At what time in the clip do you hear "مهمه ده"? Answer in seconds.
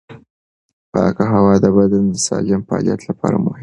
3.43-3.59